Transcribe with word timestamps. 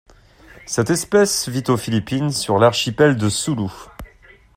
Cette 0.65 0.89
espèce 0.89 1.47
vit 1.47 1.63
aux 1.67 1.77
Philippines, 1.77 2.31
sur 2.31 2.57
l'archipel 2.57 3.17
de 3.17 3.29
Sulu. 3.29 3.67